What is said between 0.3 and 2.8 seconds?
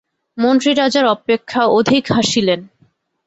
মন্ত্রী রাজার অপেক্ষা অধিক হাসিলেন।